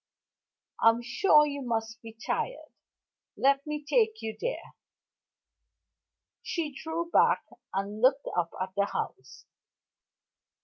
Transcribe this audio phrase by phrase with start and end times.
[0.81, 2.71] I'm sure you must be tired
[3.37, 4.73] let me take you there."
[6.41, 9.45] She drew back, and looked up at the house.